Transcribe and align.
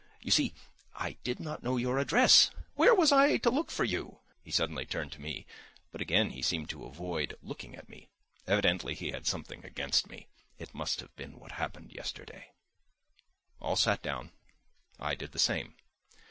You 0.19 0.31
see, 0.31 0.55
I 0.95 1.17
did 1.23 1.39
not 1.39 1.61
know 1.61 1.77
your 1.77 1.99
address, 1.99 2.49
where 2.73 2.95
was 2.95 3.11
I 3.11 3.37
to 3.37 3.51
look 3.51 3.69
for 3.69 3.83
you?" 3.83 4.21
he 4.43 4.49
suddenly 4.49 4.83
turned 4.83 5.11
to 5.11 5.21
me, 5.21 5.45
but 5.91 6.01
again 6.01 6.31
he 6.31 6.41
seemed 6.41 6.71
to 6.71 6.85
avoid 6.85 7.37
looking 7.43 7.75
at 7.75 7.87
me. 7.87 8.09
Evidently 8.47 8.95
he 8.95 9.11
had 9.11 9.27
something 9.27 9.63
against 9.63 10.09
me. 10.09 10.27
It 10.57 10.73
must 10.73 11.01
have 11.01 11.15
been 11.15 11.37
what 11.37 11.51
happened 11.51 11.91
yesterday. 11.93 12.49
All 13.59 13.75
sat 13.75 14.01
down; 14.01 14.31
I 14.99 15.13
did 15.13 15.33
the 15.33 15.37
same. 15.37 15.75